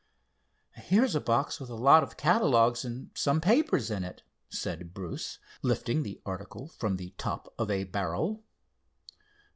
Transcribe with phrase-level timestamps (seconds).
[0.81, 5.37] "Here's a box with a lot of catalogues, and some papers in it," said Bruce,
[5.61, 8.43] lifting the article from the top of a barrel.